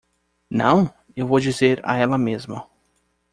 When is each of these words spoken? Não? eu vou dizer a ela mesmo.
Não? 0.49 0.91
eu 1.15 1.27
vou 1.27 1.39
dizer 1.39 1.79
a 1.83 1.95
ela 1.95 2.17
mesmo. 2.17 2.67